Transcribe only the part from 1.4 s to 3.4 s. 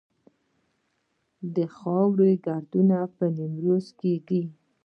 د خاورو دوړې په